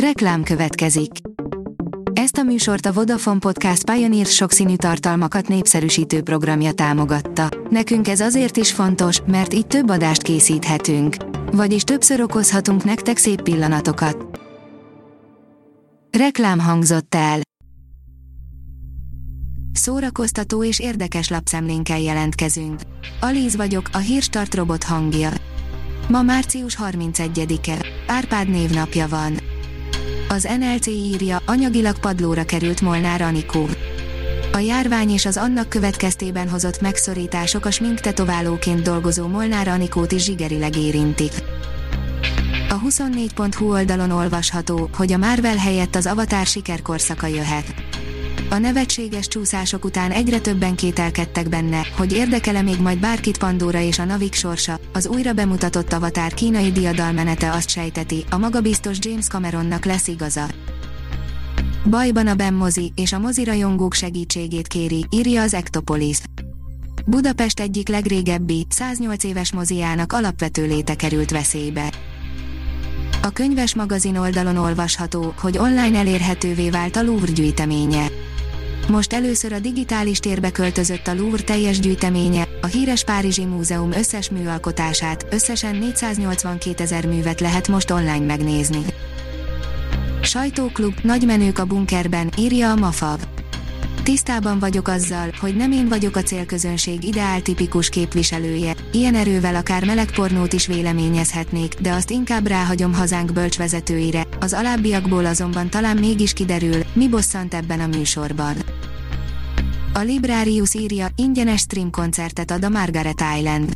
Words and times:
Reklám 0.00 0.42
következik. 0.42 1.10
Ezt 2.12 2.36
a 2.36 2.42
műsort 2.42 2.86
a 2.86 2.92
Vodafone 2.92 3.38
Podcast 3.38 3.90
Pioneer 3.90 4.26
sokszínű 4.26 4.76
tartalmakat 4.76 5.48
népszerűsítő 5.48 6.22
programja 6.22 6.72
támogatta. 6.72 7.48
Nekünk 7.70 8.08
ez 8.08 8.20
azért 8.20 8.56
is 8.56 8.72
fontos, 8.72 9.20
mert 9.26 9.54
így 9.54 9.66
több 9.66 9.88
adást 9.88 10.22
készíthetünk. 10.22 11.16
Vagyis 11.52 11.82
többször 11.82 12.20
okozhatunk 12.20 12.84
nektek 12.84 13.16
szép 13.16 13.42
pillanatokat. 13.42 14.40
Reklám 16.18 16.58
hangzott 16.58 17.14
el. 17.14 17.40
Szórakoztató 19.72 20.64
és 20.64 20.80
érdekes 20.80 21.28
lapszemlénkkel 21.28 22.00
jelentkezünk. 22.00 22.80
Alíz 23.20 23.56
vagyok, 23.56 23.88
a 23.92 23.98
hírstart 23.98 24.54
robot 24.54 24.84
hangja. 24.84 25.30
Ma 26.08 26.22
március 26.22 26.76
31-e. 26.82 27.86
Árpád 28.06 28.48
névnapja 28.48 29.08
van. 29.08 29.45
Az 30.28 30.48
NLC 30.58 30.86
írja, 30.86 31.42
anyagilag 31.46 31.98
padlóra 31.98 32.44
került 32.44 32.80
Molnár 32.80 33.22
Anikó. 33.22 33.68
A 34.52 34.58
járvány 34.58 35.10
és 35.10 35.26
az 35.26 35.36
annak 35.36 35.68
következtében 35.68 36.48
hozott 36.48 36.80
megszorítások 36.80 37.64
a 37.64 37.70
sminktetoválóként 37.70 38.82
dolgozó 38.82 39.26
Molnár 39.26 39.68
Anikót 39.68 40.12
is 40.12 40.24
zsigerileg 40.24 40.76
érintik. 40.76 41.32
A 42.68 42.80
24.hu 42.80 43.70
oldalon 43.70 44.10
olvasható, 44.10 44.90
hogy 44.96 45.12
a 45.12 45.16
Marvel 45.16 45.56
helyett 45.56 45.94
az 45.94 46.06
Avatar 46.06 46.46
sikerkorszaka 46.46 47.26
jöhet. 47.26 47.74
A 48.50 48.58
nevetséges 48.58 49.28
csúszások 49.28 49.84
után 49.84 50.10
egyre 50.10 50.38
többen 50.38 50.74
kételkedtek 50.74 51.48
benne, 51.48 51.86
hogy 51.96 52.12
érdekele 52.12 52.62
még 52.62 52.80
majd 52.80 52.98
bárkit 52.98 53.38
Pandora 53.38 53.80
és 53.80 53.98
a 53.98 54.04
Navik 54.04 54.34
sorsa, 54.34 54.78
az 54.92 55.06
újra 55.06 55.32
bemutatott 55.32 55.92
Avatar 55.92 56.34
kínai 56.34 56.72
diadalmenete 56.72 57.52
azt 57.52 57.68
sejteti, 57.68 58.24
a 58.30 58.36
magabiztos 58.38 58.98
James 59.00 59.26
Cameronnak 59.26 59.84
lesz 59.84 60.08
igaza. 60.08 60.46
Bajban 61.90 62.26
a 62.26 62.34
Ben 62.34 62.54
mozi, 62.54 62.92
és 62.94 63.12
a 63.12 63.18
mozirajongók 63.18 63.94
segítségét 63.94 64.66
kéri, 64.66 65.06
írja 65.10 65.42
az 65.42 65.54
Ektopolis. 65.54 66.18
Budapest 67.06 67.60
egyik 67.60 67.88
legrégebbi, 67.88 68.66
108 68.68 69.24
éves 69.24 69.52
moziának 69.52 70.12
alapvető 70.12 70.66
léte 70.66 70.94
került 70.94 71.30
veszélybe. 71.30 71.92
A 73.22 73.30
könyves 73.30 73.74
magazin 73.74 74.16
oldalon 74.16 74.56
olvasható, 74.56 75.34
hogy 75.38 75.58
online 75.58 75.98
elérhetővé 75.98 76.70
vált 76.70 76.96
a 76.96 77.02
Louvre 77.02 77.32
gyűjteménye. 77.32 78.06
Most 78.88 79.12
először 79.12 79.52
a 79.52 79.58
digitális 79.58 80.18
térbe 80.18 80.50
költözött 80.50 81.06
a 81.06 81.14
Louvre 81.14 81.42
teljes 81.42 81.80
gyűjteménye, 81.80 82.48
a 82.60 82.66
híres 82.66 83.04
Párizsi 83.04 83.44
Múzeum 83.44 83.92
összes 83.92 84.30
műalkotását, 84.30 85.26
összesen 85.30 85.76
482 85.76 86.82
ezer 86.82 87.06
művet 87.06 87.40
lehet 87.40 87.68
most 87.68 87.90
online 87.90 88.26
megnézni. 88.26 88.84
Sajtóklub, 90.22 90.94
nagy 91.02 91.26
menők 91.26 91.58
a 91.58 91.64
bunkerben, 91.64 92.30
írja 92.38 92.70
a 92.70 92.74
Mafav. 92.74 93.18
Tisztában 94.02 94.58
vagyok 94.58 94.88
azzal, 94.88 95.30
hogy 95.40 95.56
nem 95.56 95.72
én 95.72 95.88
vagyok 95.88 96.16
a 96.16 96.22
célközönség 96.22 97.04
ideál 97.04 97.42
tipikus 97.42 97.88
képviselője, 97.88 98.74
ilyen 98.92 99.14
erővel 99.14 99.54
akár 99.54 99.84
melegpornót 99.84 100.52
is 100.52 100.66
véleményezhetnék, 100.66 101.74
de 101.74 101.92
azt 101.92 102.10
inkább 102.10 102.46
ráhagyom 102.46 102.94
hazánk 102.94 103.32
bölcsvezetőire, 103.32 104.26
az 104.40 104.52
alábbiakból 104.52 105.26
azonban 105.26 105.70
talán 105.70 105.96
mégis 105.96 106.32
kiderül, 106.32 106.82
mi 106.92 107.08
bosszant 107.08 107.54
ebben 107.54 107.80
a 107.80 107.86
műsorban. 107.86 108.56
A 109.96 110.00
Librarius 110.00 110.74
írja, 110.74 111.08
ingyenes 111.14 111.60
stream 111.60 111.90
koncertet 111.90 112.50
ad 112.50 112.64
a 112.64 112.68
Margaret 112.68 113.22
Island. 113.38 113.72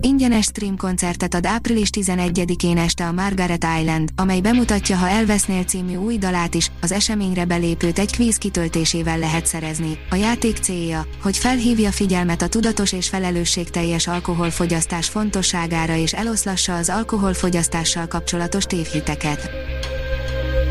Ingyenes 0.00 0.44
stream 0.44 0.76
koncertet 0.76 1.34
ad 1.34 1.46
április 1.46 1.88
11-én 1.92 2.78
este 2.78 3.06
a 3.06 3.12
Margaret 3.12 3.66
Island, 3.80 4.08
amely 4.16 4.40
bemutatja 4.40 4.96
Ha 4.96 5.08
elvesznél 5.08 5.62
című 5.62 5.94
új 5.96 6.16
dalát 6.16 6.54
is, 6.54 6.70
az 6.80 6.92
eseményre 6.92 7.44
belépőt 7.44 7.98
egy 7.98 8.12
kvíz 8.12 8.36
kitöltésével 8.36 9.18
lehet 9.18 9.46
szerezni. 9.46 9.98
A 10.10 10.14
játék 10.14 10.56
célja, 10.56 11.06
hogy 11.22 11.36
felhívja 11.36 11.90
figyelmet 11.90 12.42
a 12.42 12.48
tudatos 12.48 12.92
és 12.92 13.08
felelősségteljes 13.08 14.06
alkoholfogyasztás 14.06 15.08
fontosságára 15.08 15.94
és 15.94 16.12
eloszlassa 16.12 16.76
az 16.76 16.88
alkoholfogyasztással 16.88 18.06
kapcsolatos 18.06 18.64
tévhiteket. 18.64 19.50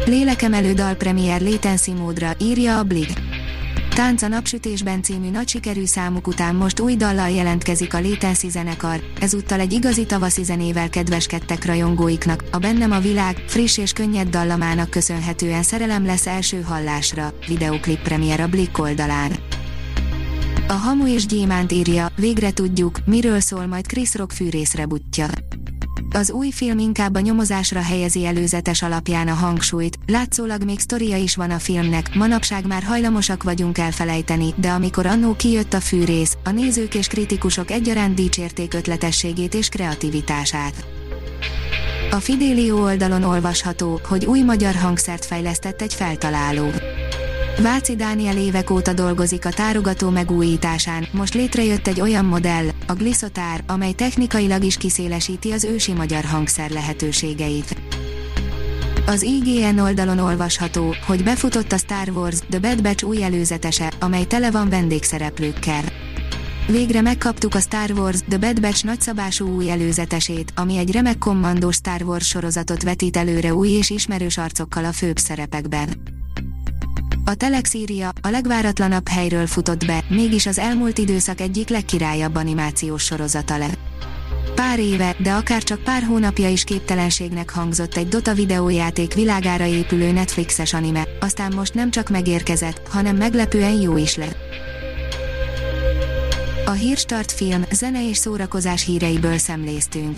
Lélekemelő 0.05 0.73
dalpremier 0.73 1.41
Latency 1.41 1.91
módra, 1.91 2.31
írja 2.39 2.77
a 2.77 2.83
Blig. 2.83 3.24
Tánc 3.95 4.21
a 4.21 4.27
napsütésben 4.27 5.01
című 5.01 5.29
nagy 5.29 5.47
sikerű 5.47 5.85
számuk 5.85 6.27
után 6.27 6.55
most 6.55 6.79
új 6.79 6.95
dallal 6.95 7.29
jelentkezik 7.29 7.93
a 7.93 8.01
Latency 8.01 8.49
zenekar, 8.49 8.99
ezúttal 9.19 9.59
egy 9.59 9.73
igazi 9.73 10.05
tavaszi 10.05 10.43
zenével 10.43 10.89
kedveskedtek 10.89 11.65
rajongóiknak, 11.65 12.43
a 12.51 12.57
Bennem 12.57 12.91
a 12.91 12.99
világ, 12.99 13.43
friss 13.47 13.77
és 13.77 13.93
könnyed 13.93 14.27
dallamának 14.27 14.89
köszönhetően 14.89 15.63
szerelem 15.63 16.05
lesz 16.05 16.27
első 16.27 16.61
hallásra, 16.61 17.33
videoklip 17.47 18.01
premier 18.01 18.39
a 18.39 18.47
Blick 18.47 18.77
oldalán. 18.79 19.31
A 20.67 20.73
Hamu 20.73 21.07
és 21.07 21.25
Gyémánt 21.25 21.71
írja, 21.71 22.07
végre 22.15 22.51
tudjuk, 22.51 22.99
miről 23.05 23.39
szól 23.39 23.65
majd 23.65 23.87
Chris 23.87 24.15
Rock 24.15 24.31
fűrészre 24.31 24.85
butja 24.85 25.27
az 26.15 26.31
új 26.31 26.51
film 26.51 26.79
inkább 26.79 27.15
a 27.15 27.19
nyomozásra 27.19 27.81
helyezi 27.81 28.25
előzetes 28.25 28.81
alapján 28.81 29.27
a 29.27 29.33
hangsúlyt, 29.33 29.97
látszólag 30.07 30.63
még 30.63 30.79
sztoria 30.79 31.17
is 31.17 31.35
van 31.35 31.51
a 31.51 31.59
filmnek, 31.59 32.15
manapság 32.15 32.67
már 32.67 32.83
hajlamosak 32.83 33.43
vagyunk 33.43 33.77
elfelejteni, 33.77 34.53
de 34.55 34.69
amikor 34.69 35.05
annó 35.05 35.35
kijött 35.35 35.73
a 35.73 35.79
fűrész, 35.79 36.37
a 36.43 36.49
nézők 36.49 36.95
és 36.95 37.07
kritikusok 37.07 37.71
egyaránt 37.71 38.15
dicsérték 38.15 38.73
ötletességét 38.73 39.53
és 39.53 39.69
kreativitását. 39.69 40.85
A 42.11 42.19
Fidelio 42.19 42.83
oldalon 42.83 43.23
olvasható, 43.23 43.99
hogy 44.07 44.25
új 44.25 44.41
magyar 44.41 44.75
hangszert 44.75 45.25
fejlesztett 45.25 45.81
egy 45.81 45.93
feltaláló. 45.93 46.71
Váci 47.61 47.95
Dániel 47.95 48.37
évek 48.37 48.69
óta 48.69 48.93
dolgozik 48.93 49.45
a 49.45 49.49
tárogató 49.49 50.09
megújításán, 50.09 51.07
most 51.11 51.33
létrejött 51.33 51.87
egy 51.87 52.01
olyan 52.01 52.25
modell, 52.25 52.65
a 52.87 52.93
Glisotár, 52.93 53.63
amely 53.67 53.91
technikailag 53.91 54.63
is 54.63 54.77
kiszélesíti 54.77 55.51
az 55.51 55.63
ősi 55.63 55.93
magyar 55.93 56.23
hangszer 56.23 56.69
lehetőségeit. 56.69 57.75
Az 59.07 59.21
IGN 59.21 59.79
oldalon 59.79 60.19
olvasható, 60.19 60.95
hogy 61.05 61.23
befutott 61.23 61.71
a 61.71 61.77
Star 61.77 62.09
Wars 62.09 62.39
The 62.49 62.59
Bad 62.59 62.81
Batch 62.81 63.05
új 63.05 63.23
előzetese, 63.23 63.91
amely 63.99 64.25
tele 64.25 64.51
van 64.51 64.69
vendégszereplőkkel. 64.69 65.83
Végre 66.67 67.01
megkaptuk 67.01 67.55
a 67.55 67.59
Star 67.59 67.91
Wars 67.91 68.19
The 68.29 68.37
Bad 68.37 68.61
Batch 68.61 68.85
nagyszabású 68.85 69.47
új 69.47 69.71
előzetesét, 69.71 70.53
ami 70.55 70.77
egy 70.77 70.91
remek 70.91 71.17
kommandós 71.17 71.75
Star 71.75 72.01
Wars 72.01 72.27
sorozatot 72.27 72.83
vetít 72.83 73.17
előre 73.17 73.53
új 73.53 73.69
és 73.69 73.89
ismerős 73.89 74.37
arcokkal 74.37 74.85
a 74.85 74.91
főbb 74.91 75.17
szerepekben. 75.17 75.89
A 77.27 77.33
Telex 77.33 77.73
írja, 77.73 78.11
a 78.21 78.29
legváratlanabb 78.29 79.07
helyről 79.07 79.47
futott 79.47 79.85
be, 79.85 80.03
mégis 80.09 80.45
az 80.45 80.59
elmúlt 80.59 80.97
időszak 80.97 81.41
egyik 81.41 81.69
legkirályabb 81.69 82.35
animációs 82.35 83.03
sorozata 83.03 83.57
le. 83.57 83.69
Pár 84.55 84.79
éve, 84.79 85.15
de 85.19 85.31
akár 85.31 85.63
csak 85.63 85.83
pár 85.83 86.03
hónapja 86.03 86.49
is 86.49 86.63
képtelenségnek 86.63 87.49
hangzott 87.49 87.95
egy 87.95 88.07
Dota 88.07 88.33
videójáték 88.33 89.13
világára 89.13 89.65
épülő 89.65 90.11
Netflixes 90.11 90.73
anime, 90.73 91.07
aztán 91.19 91.53
most 91.53 91.73
nem 91.73 91.91
csak 91.91 92.09
megérkezett, 92.09 92.87
hanem 92.87 93.15
meglepően 93.15 93.81
jó 93.81 93.97
is 93.97 94.15
lett. 94.15 94.37
A 96.65 96.71
Hírstart 96.71 97.31
film, 97.31 97.65
zene 97.71 98.09
és 98.09 98.17
szórakozás 98.17 98.85
híreiből 98.85 99.37
szemléztünk. 99.37 100.17